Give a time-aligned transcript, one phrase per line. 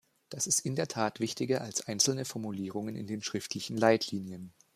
[0.29, 4.51] Das ist in der Tat wichtiger als einzelne Formulierungen in den schriftlichen Leitlinien.